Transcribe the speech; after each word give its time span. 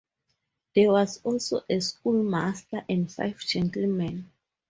There 0.73 0.91
was 0.93 1.19
also 1.23 1.61
a 1.69 1.79
schoolmaster 1.79 2.83
and 2.89 3.11
five 3.11 3.37
gentlemen. 3.41 4.31